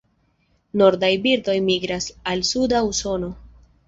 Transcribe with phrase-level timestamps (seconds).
[0.81, 3.31] Nordaj birdoj migras al suda Usono.